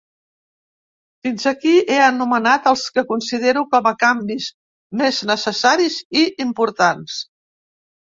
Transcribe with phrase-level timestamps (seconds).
[1.27, 4.51] Fins aquí he anomenat els que considero com a canvis
[5.05, 7.25] més necessaris i importants.